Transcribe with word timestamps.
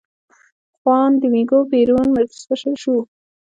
خوان 0.77 1.11
دومینګو 1.19 1.59
پېرون 1.71 2.07
ولسمشر 2.11 2.73
شو. 2.81 2.95